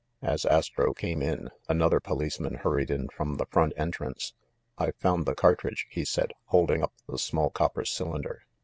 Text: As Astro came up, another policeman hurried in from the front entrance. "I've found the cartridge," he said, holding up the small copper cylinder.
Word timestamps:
As 0.23 0.45
Astro 0.45 0.95
came 0.95 1.21
up, 1.21 1.51
another 1.69 1.99
policeman 1.99 2.55
hurried 2.55 2.89
in 2.89 3.07
from 3.09 3.35
the 3.35 3.45
front 3.45 3.71
entrance. 3.77 4.33
"I've 4.75 4.95
found 4.95 5.27
the 5.27 5.35
cartridge," 5.35 5.85
he 5.91 6.05
said, 6.05 6.33
holding 6.45 6.81
up 6.81 6.93
the 7.07 7.19
small 7.19 7.51
copper 7.51 7.85
cylinder. 7.85 8.41